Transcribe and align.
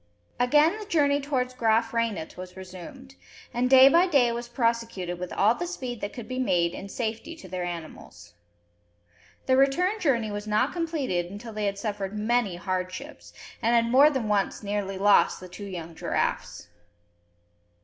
Again 0.39 0.79
the 0.79 0.85
journey 0.87 1.21
towards 1.21 1.53
Graaf 1.53 1.93
Reinet 1.93 2.35
was 2.35 2.57
resumed, 2.57 3.13
and 3.53 3.69
day 3.69 3.87
by 3.87 4.07
day 4.07 4.31
was 4.31 4.47
prosecuted 4.47 5.19
with 5.19 5.31
all 5.31 5.53
the 5.53 5.67
speed 5.67 6.01
that 6.01 6.11
could 6.11 6.27
be 6.27 6.39
made 6.39 6.73
in 6.73 6.89
safety 6.89 7.35
to 7.35 7.47
their 7.47 7.63
animals. 7.63 8.33
The 9.45 9.55
return 9.57 9.99
journey 9.99 10.31
was 10.31 10.47
not 10.47 10.73
completed 10.73 11.27
until 11.27 11.53
they 11.53 11.67
had 11.67 11.77
suffered 11.77 12.17
many 12.17 12.55
hardships, 12.55 13.31
and 13.61 13.75
had 13.75 13.91
more 13.91 14.09
than 14.09 14.27
once 14.27 14.63
nearly 14.63 14.97
lost 14.97 15.39
the 15.39 15.47
two 15.47 15.65
young 15.67 15.93
giraffes. 15.93 16.67